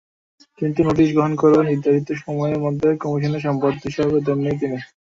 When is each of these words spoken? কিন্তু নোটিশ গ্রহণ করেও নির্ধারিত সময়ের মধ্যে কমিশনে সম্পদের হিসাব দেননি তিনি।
কিন্তু 0.59 0.79
নোটিশ 0.87 1.09
গ্রহণ 1.11 1.33
করেও 1.41 1.67
নির্ধারিত 1.69 2.09
সময়ের 2.21 2.59
মধ্যে 2.65 2.87
কমিশনে 3.01 3.39
সম্পদের 3.41 3.83
হিসাব 3.85 4.09
দেননি 4.25 4.51
তিনি। 4.61 4.77